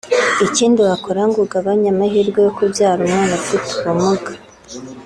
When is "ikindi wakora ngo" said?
0.47-1.37